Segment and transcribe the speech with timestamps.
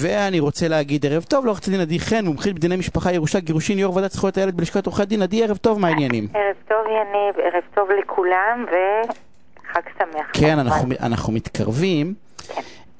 [0.00, 3.96] ואני רוצה להגיד ערב טוב לעורכת הדין עדי חן, מומחית בדיני משפחה, ירושה, גירושין, יו"ר
[3.96, 5.22] ועדת זכויות הילד בלשכת עורכי הדין.
[5.22, 6.26] עדי, ערב טוב, מה העניינים?
[6.34, 10.26] ערב טוב יניב, ערב טוב לכולם וחג שמח.
[10.32, 10.58] כן.
[10.58, 12.14] אנחנו, אנחנו מתקרבים.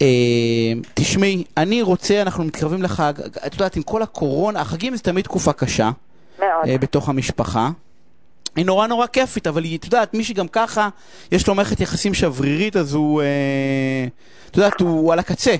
[0.03, 0.07] אה,
[0.95, 3.13] תשמעי, אני רוצה, אנחנו מתקרבים לחג,
[3.47, 5.91] את יודעת, עם כל הקורונה, החגים זה תמיד תקופה קשה
[6.39, 6.69] מאוד.
[6.69, 7.69] אה, בתוך המשפחה.
[8.57, 10.89] היא נורא נורא כיפית, אבל היא, את יודעת, מי שגם ככה,
[11.33, 13.27] יש לו מערכת יחסים שברירית, אז הוא, אה,
[14.51, 15.55] את יודעת, הוא על הקצה.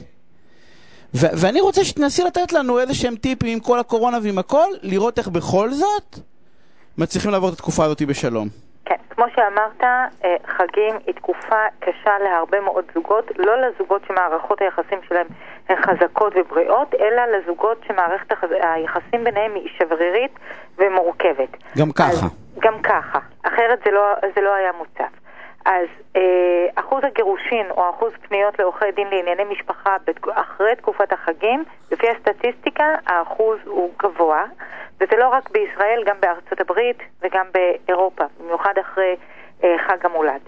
[1.15, 5.19] ו- ואני רוצה שתנסי לתת לנו איזה שהם טיפים עם כל הקורונה ועם הכל, לראות
[5.19, 6.17] איך בכל זאת
[6.99, 8.49] מצליחים לעבור את התקופה הזאת בשלום.
[8.85, 9.83] כן, כמו שאמרת,
[10.25, 15.27] אה, חגים היא תקופה קשה להרבה מאוד זוגות, לא לזוגות שמערכות היחסים שלהם
[15.69, 18.49] הן חזקות ובריאות, אלא לזוגות שמערכת החז...
[18.63, 20.33] היחסים ביניהם היא שברירית
[20.79, 21.49] ומורכבת.
[21.79, 22.09] גם ככה.
[22.09, 22.25] אז,
[22.61, 24.03] גם ככה, אחרת זה לא,
[24.35, 25.20] זה לא היה מוצף.
[25.65, 29.97] אז אה, אחוז הגירושין או אחוז פניות לעורכי דין לענייני משפחה.
[30.35, 34.45] אחרי תקופת החגים, לפי הסטטיסטיקה האחוז הוא גבוה,
[35.01, 39.17] וזה לא רק בישראל, גם בארצות הברית וגם באירופה, במיוחד אחרי
[39.65, 40.41] אה, חג המולד.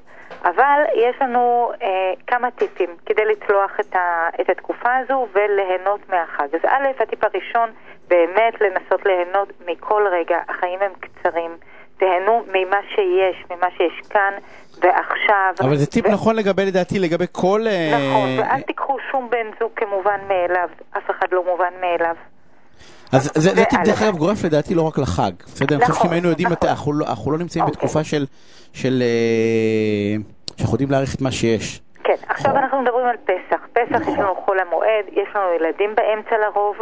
[0.45, 6.55] אבל יש לנו אה, כמה טיפים כדי לצלוח את, ה, את התקופה הזו וליהנות מהחג.
[6.55, 7.71] אז א', הטיפ הראשון,
[8.09, 11.57] באמת לנסות ליהנות מכל רגע, החיים הם קצרים.
[12.03, 14.33] תהנו ממה שיש, ממה שיש כאן
[14.81, 15.55] ועכשיו.
[15.61, 17.61] אבל זה טיפ ו- נכון לגבי, לדעתי, לגבי כל...
[17.67, 22.15] אה, נכון, ואל תיקחו שום בן זוג כמובן מאליו, אף אחד לא מובן מאליו.
[23.13, 23.81] אז זה, זה טיפ.
[23.85, 25.75] דרך אגב גורף לדעתי לא רק לחג, בסדר?
[25.77, 26.69] אני חושב נכון, שאם היינו יודעים נכון.
[26.69, 27.77] אנחנו לא- אנחנו לא נמצאים אוקיי.
[27.77, 28.25] בתקופה של,
[28.73, 30.17] של, אה,
[30.57, 31.81] שאנחנו יודעים להעריך את מה שיש.
[32.05, 32.63] כן, עכשיו נכון.
[32.63, 33.61] אנחנו מדברים על פסח.
[33.73, 34.13] פסח נכון.
[34.15, 36.77] יש לנו חול המועד, יש לנו ילדים באמצע לרוב,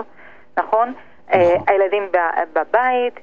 [0.59, 0.93] נכון?
[1.35, 3.21] אה, הילדים ב- בבית,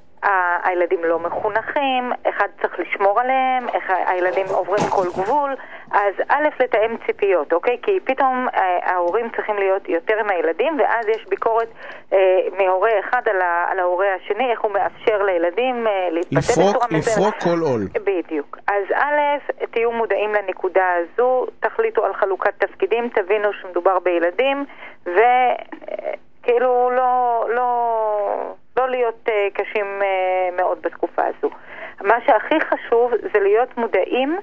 [0.64, 5.56] הילדים לא מחונכים, אחד צריך לשמור עליהם, אחד- הילדים עוברים כל גבול,
[5.92, 7.78] אז א', לתאם ציפיות, אוקיי?
[7.82, 11.68] כי פתאום אה, ההורים צריכים להיות יותר עם הילדים, ואז יש ביקורת
[12.14, 12.18] אה,
[12.58, 16.88] מהורה אחד על, ה- על ההורה השני, איך הוא מאפשר לילדים אה, להתבטא לפרוק, בצורה
[16.92, 17.18] מסוימת.
[17.18, 17.82] לפרוק כל עול.
[18.04, 18.58] בדיוק.
[18.67, 19.20] אז א',
[19.72, 24.66] תהיו מודעים לנקודה הזו, תחליטו על חלוקת תפקידים, תבינו שמדובר בילדים,
[25.05, 27.02] וכאילו לא,
[27.49, 27.67] לא, לא
[29.08, 31.50] להיות אה, קשים אה, מאוד בתקופה הזו.
[32.02, 34.38] מה שהכי חשוב זה להיות מודעים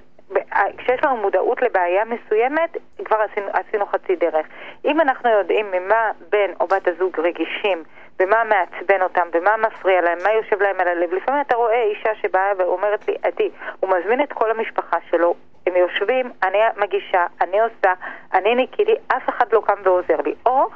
[0.53, 4.47] אה, כשיש לנו מודעות לבעיה מסוימת, כבר עשינו, עשינו חצי דרך.
[4.85, 7.83] אם אנחנו יודעים ממה בן או בת הזוג רגישים,
[8.21, 12.15] ומה מעצבן אותם, ומה מפריע להם, מה יושב להם על הלב, לפעמים אתה רואה אישה
[12.23, 15.35] שבאה ואומרת לי, עדי, הוא מזמין את כל המשפחה שלו,
[15.67, 17.93] הם יושבים, אני מגישה, אני עושה,
[18.35, 20.35] אני ניקיתי, אף אחד לא קם ועוזר לי.
[20.47, 20.69] או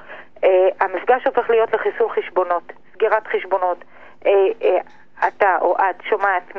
[0.81, 3.85] המפגש הופך להיות לחיסול חשבונות, סגירת חשבונות.
[4.27, 4.33] אה,
[4.63, 4.79] אה,
[5.29, 6.57] אתה או את שומעת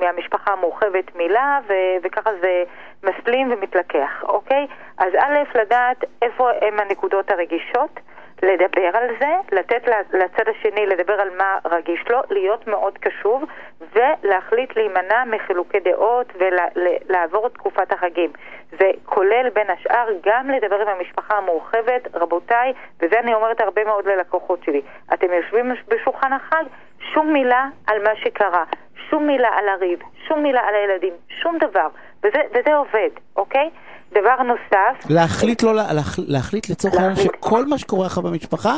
[0.00, 2.64] מהמשפחה המורחבת מילה, ו- וככה זה
[3.02, 4.66] מסלים ומתלקח, אוקיי?
[4.98, 8.00] אז א', לדעת איפה הם הנקודות הרגישות,
[8.42, 13.44] לדבר על זה, לתת לצד השני לדבר על מה רגיש לו, להיות מאוד קשוב,
[13.92, 18.30] ולהחליט להימנע מחילוקי דעות ולעבור את תקופת החגים.
[18.78, 24.06] זה כולל בין השאר גם לדבר עם המשפחה המורחבת, רבותיי, וזה אני אומרת הרבה מאוד
[24.08, 24.82] ללקוחות שלי.
[25.14, 26.64] אתם יושבים בשולחן החג,
[27.12, 28.64] שום מילה על מה שקרה,
[29.10, 31.88] שום מילה על הריב, שום מילה על הילדים, שום דבר.
[32.22, 33.70] וזה, וזה עובד, אוקיי?
[34.12, 37.16] דבר נוסף, להחליט לא, להח, להחליט לצורך העניין.
[37.16, 38.76] שכל מה שקורה לך במשפחה,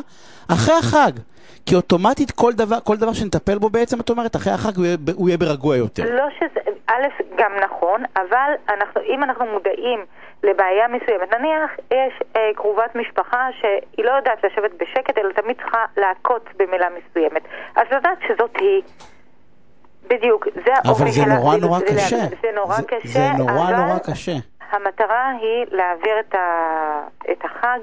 [0.48, 1.12] אחרי החג.
[1.66, 4.97] כי אוטומטית כל דבר, כל דבר שנטפל בו בעצם, את אומרת, אחרי החג הוא יהיה,
[5.15, 6.03] הוא יהיה ברגוע יותר.
[6.15, 7.06] לא שזה, א',
[7.38, 10.04] גם נכון, אבל אנחנו, אם אנחנו מודעים
[10.43, 15.84] לבעיה מסוימת, נניח יש אה, קרובת משפחה שהיא לא יודעת לשבת בשקט, אלא תמיד צריכה
[15.97, 17.43] לעקוץ במילה מסוימת.
[17.76, 18.82] אז לדעת שזאת היא.
[20.10, 21.25] בדיוק, זה אבל האופי זה.
[21.25, 22.16] נורא נורא קשה.
[22.16, 24.32] זה נורא קשה, זה נורא אבל נורא קשה.
[24.75, 27.06] המטרה היא להעביר את, ה...
[27.33, 27.78] את החג.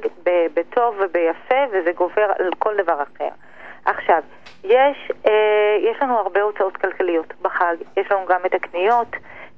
[0.54, 3.30] בטוב וביפה, וזה גובר על כל דבר אחר.
[3.86, 4.22] עכשיו,
[4.64, 7.76] יש, אה, יש לנו הרבה הוצאות כלכליות בחג.
[7.98, 9.08] יש לנו גם את הקניות,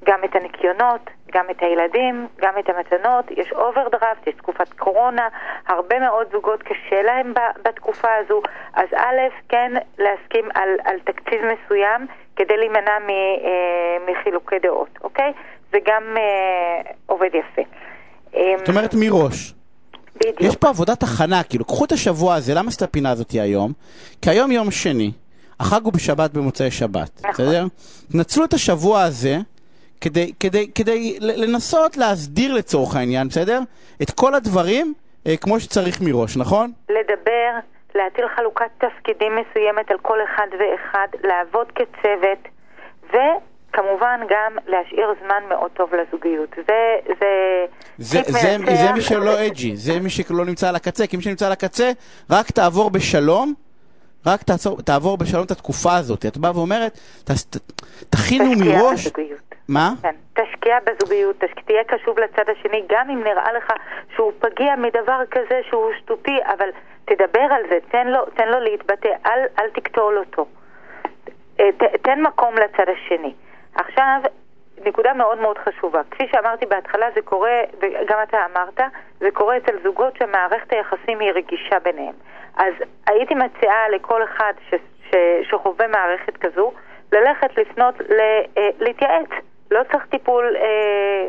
[0.04, 3.32] גם את הניקיונות, גם את הילדים, גם את המתנות.
[3.32, 5.28] יש אוברדרפט, יש תקופת קורונה.
[5.68, 7.34] הרבה מאוד זוגות קשה להם
[7.64, 8.42] בתקופה הזו.
[8.74, 9.20] אז א',
[9.50, 15.34] כן להסכים על, על תקציב מסוים כדי להימנע מ, אה, מחילוקי דעות, אוקיי?
[15.72, 16.92] זה גם אה,
[17.22, 17.62] עובד יפה.
[18.34, 19.54] אמ, זאת אומרת מראש.
[20.16, 20.42] בדיוק.
[20.42, 23.72] יש פה עבודת הכנה, כאילו, קחו את השבוע הזה, למה עשית הפינה הזאת היום?
[24.22, 25.12] כי היום יום שני,
[25.60, 27.46] החג הוא בשבת במוצאי שבת, נכון.
[27.46, 27.66] בסדר?
[28.12, 29.36] תנצלו את השבוע הזה
[30.02, 33.60] כדי, כדי, כדי לנסות להסדיר לצורך העניין, בסדר?
[34.02, 34.94] את כל הדברים
[35.28, 36.72] אה, כמו שצריך מראש, נכון?
[36.90, 37.52] לדבר,
[37.96, 42.48] להטיל חלוקת תפקידים מסוימת על כל אחד ואחד, לעבוד כצוות,
[43.72, 46.50] וכמובן גם להשאיר זמן מאוד טוב לזוגיות.
[46.56, 46.96] זה...
[47.20, 47.66] זה...
[47.98, 48.72] זה, זה, מנצח.
[48.74, 51.92] זה מי שלא אג'י, זה מי שלא נמצא על הקצה, כי מי שנמצא על הקצה,
[52.30, 53.54] רק תעבור בשלום,
[54.26, 56.26] רק תעצור, תעבור בשלום את התקופה הזאת.
[56.26, 57.58] את באה ואומרת, ת, ת,
[58.10, 59.56] תכינו תשקיע מראש, בזוגיות.
[59.70, 59.90] מה?
[60.02, 61.52] כן, תשקיע בזוגיות, תש...
[61.66, 63.74] תהיה קשוב לצד השני, גם אם נראה לך
[64.16, 66.70] שהוא פגיע מדבר כזה שהוא שטותי, אבל
[67.06, 70.46] תדבר על זה, תן לו, תן לו להתבטא, אל, אל תקטול אותו.
[71.56, 73.34] ת, תן מקום לצד השני.
[73.76, 74.22] עכשיו,
[74.86, 76.02] נקודה מאוד מאוד חשובה.
[76.12, 78.80] כפי שאמרתי בהתחלה, זה קורה, וגם אתה אמרת,
[79.20, 82.14] זה קורה אצל זוגות שמערכת היחסים היא רגישה ביניהם.
[82.58, 82.74] אז
[83.08, 84.76] הייתי מציעה לכל אחד ש,
[85.10, 85.16] ש,
[85.50, 86.72] שחווה מערכת כזו,
[87.12, 88.20] ללכת לפנות, ל,
[88.58, 89.30] אה, להתייעץ.
[89.72, 91.28] לא צריך טיפול אה,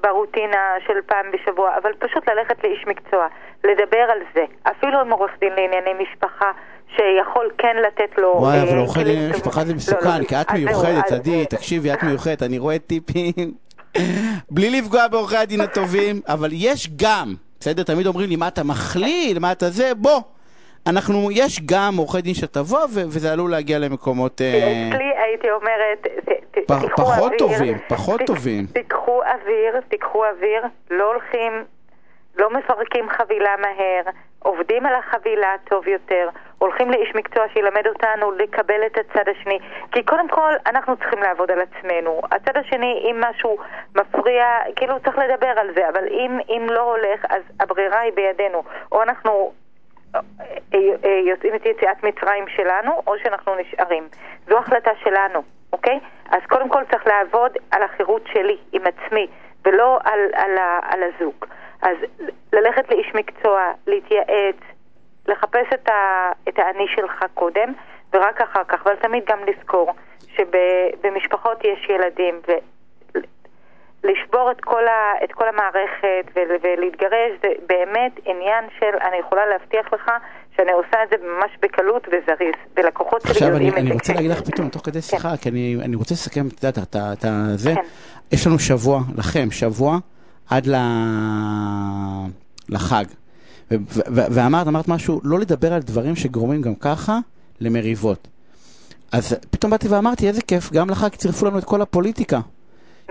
[0.00, 3.26] ברוטינה של פעם בשבוע, אבל פשוט ללכת לאיש מקצוע,
[3.64, 4.44] לדבר על זה.
[4.62, 6.52] אפילו עם עורך דין לענייני משפחה,
[6.96, 8.34] שיכול כן לתת לו...
[8.38, 9.30] וואי, אה, אבל דין טובים.
[9.30, 13.32] משפחה זה לא, מסוכן, לא, כי את מיוחדת, עדי, תקשיבי, את מיוחדת, אני רואה טיפים,
[14.54, 17.82] בלי לפגוע בעורכי הדין הטובים, אבל יש גם, בסדר?
[17.82, 20.20] תמיד אומרים לי, מה אתה מכליל, מה אתה זה, בוא.
[20.86, 24.40] אנחנו, יש גם עורכי דין שתבוא, ו- וזה עלול להגיע למקומות...
[24.40, 26.06] אה, אצלי הייתי אומרת,
[26.50, 28.66] תיקחו פחות אוויר, טובים, פחות טובים.
[28.66, 31.52] תיקחו אוויר, תיקחו אוויר, לא הולכים,
[32.36, 36.28] לא מפרקים חבילה מהר, עובדים על החבילה טוב יותר,
[36.62, 39.58] הולכים לאיש מקצוע שילמד אותנו לקבל את הצד השני,
[39.92, 42.20] כי קודם כל אנחנו צריכים לעבוד על עצמנו.
[42.32, 43.56] הצד השני, אם משהו
[43.96, 44.44] מפריע,
[44.76, 48.62] כאילו צריך לדבר על זה, אבל אם, אם לא הולך, אז הברירה היא בידינו.
[48.92, 49.52] או אנחנו
[50.14, 50.20] אה,
[50.74, 54.08] אה, יוצאים את יציאת מצרים שלנו, או שאנחנו נשארים.
[54.48, 55.42] זו החלטה שלנו,
[55.72, 56.00] אוקיי?
[56.30, 59.26] אז קודם כל צריך לעבוד על החירות שלי עם עצמי,
[59.64, 61.44] ולא על, על, ה- על הזוג.
[61.82, 61.96] אז
[62.52, 64.56] ללכת לאיש מקצוע, להתייעץ,
[65.28, 67.72] לחפש את, ה, את האני שלך קודם,
[68.14, 69.92] ורק אחר כך, אבל תמיד גם לזכור
[70.36, 72.52] שבמשפחות יש ילדים, ו...
[74.04, 79.46] לשבור את כל, ה, את כל המערכת ול, ולהתגרש זה באמת עניין של, אני יכולה
[79.46, 80.10] להבטיח לך
[80.56, 83.94] שאני עושה את זה ממש בקלות וזריז, ולקוחות שלי עכשיו יודעים אני, את אני זה.
[83.94, 87.24] רוצה להגיד לך פתאום, תוך כדי שיחה, כי אני, אני רוצה לסכם, את יודעת, את
[87.58, 87.82] זה, כן.
[88.32, 89.96] יש לנו שבוע, לכם, שבוע,
[90.50, 90.74] עד ל...
[92.68, 93.04] לחג.
[93.70, 97.18] ואמרת, אמרת משהו, לא לדבר על דברים שגורמים גם ככה
[97.60, 98.28] למריבות.
[99.12, 102.40] אז פתאום באתי ואמרתי, איזה כיף, גם לחג צירפו לנו את כל הפוליטיקה.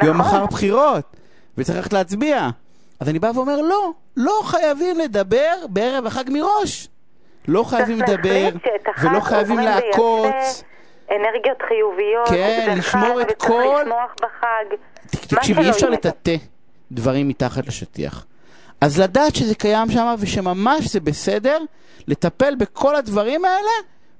[0.03, 0.36] יום נכון.
[0.38, 1.03] מחר בחירות,
[1.57, 2.50] וצריך ללכת להצביע.
[3.00, 6.88] אז אני בא ואומר, לא, לא חייבים לדבר בערב החג מראש.
[7.47, 8.50] לא חייבים לדבר,
[9.01, 10.63] ולא חייבים לעקוץ.
[11.12, 14.75] אנרגיות חיוביות, כן, לשמור את וצריך כל- לשמוח בחג.
[15.09, 15.89] ת- מה תקשיב, שלא אי אפשר.
[15.89, 16.36] לטאטא
[16.92, 18.25] דברים מתחת לשטיח.
[18.81, 21.57] אז לדעת שזה קיים שם ושממש זה בסדר,
[22.07, 23.72] לטפל בכל הדברים האלה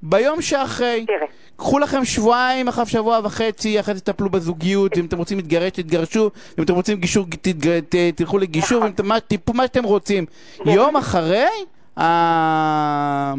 [0.04, 1.06] ביום שאחרי.
[1.08, 1.28] תראה.
[1.56, 6.30] קחו לכם שבועיים, אחר שבוע וחצי, אחרי זה תטפלו בזוגיות, ואם אתם רוצים להתגרש, תתגרשו,
[6.58, 7.80] ואם אתם רוצים גישור, תתג...
[7.80, 7.96] ת...
[8.16, 9.06] תלכו לגישור, נכון.
[9.08, 10.26] מה, טיפו מה שאתם רוצים.
[10.66, 11.46] יום אחרי
[12.00, 13.34] ה...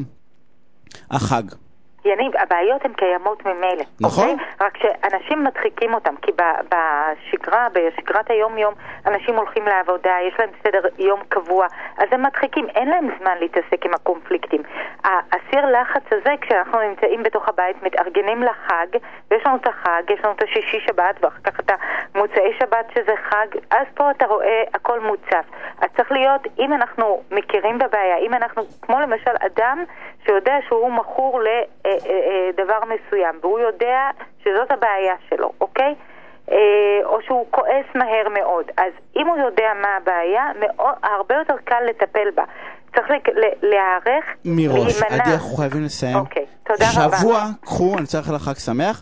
[1.11, 1.43] החג.
[2.05, 3.85] יניב, הבעיות הן קיימות ממילא.
[4.01, 4.29] נכון.
[4.29, 4.47] אוקיי?
[4.61, 8.75] רק שאנשים מדחיקים אותם, כי בשגרה, בשגרת היום-יום,
[9.07, 11.67] אנשים הולכים לעבודה, יש להם סדר יום קבוע,
[11.99, 14.63] אז הם מדחיקים, אין להם זמן להתעסק עם הקונפליקטים.
[15.05, 18.87] הסיר לחץ הזה, כשאנחנו נמצאים בתוך הבית, מתארגנים לחג,
[19.31, 21.71] ויש לנו את החג, יש לנו את השישי שבת, ואחר כך את
[22.15, 25.45] המוצאי שבת שזה חג, אז פה אתה רואה הכל מוצף.
[25.81, 29.85] אז צריך להיות, אם אנחנו מכירים בבעיה, אם אנחנו, כמו למשל אדם
[30.27, 34.11] שיודע שהוא מכור לדבר מסוים, והוא יודע
[34.43, 35.95] שזאת הבעיה שלו, אוקיי?
[36.51, 36.57] אה,
[37.05, 38.65] או שהוא כועס מהר מאוד.
[38.77, 42.45] אז אם הוא יודע מה הבעיה, מאוד, הרבה יותר קל לטפל בה.
[42.95, 43.07] צריך
[43.63, 45.23] להיערך, מראש, להימנע.
[45.23, 46.17] עדי, אנחנו חייבים לסיים.
[46.17, 47.17] אוקיי, תודה רבה.
[47.17, 49.01] שבוע, קחו, אני לאחל לך חג שמח.